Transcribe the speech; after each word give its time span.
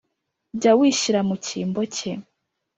jya 0.59 0.71
wishyira 0.79 1.19
mu 1.27 1.35
cyimbo 1.45 1.81
cye 1.95 2.11